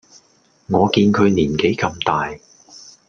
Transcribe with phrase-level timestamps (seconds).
[0.69, 2.35] 我見佢年紀咁大